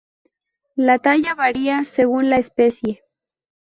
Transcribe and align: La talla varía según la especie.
La 0.77 0.97
talla 0.97 1.35
varía 1.35 1.83
según 1.83 2.31
la 2.31 2.37
especie. 2.37 3.03